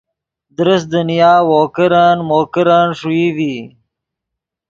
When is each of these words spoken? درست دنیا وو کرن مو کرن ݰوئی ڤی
درست 0.57 0.85
دنیا 0.93 1.33
وو 1.47 1.61
کرن 1.75 2.17
مو 2.27 2.39
کرن 2.53 2.87
ݰوئی 2.99 3.27
ڤی 3.35 3.55